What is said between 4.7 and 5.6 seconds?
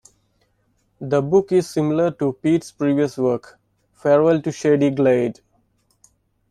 Glade".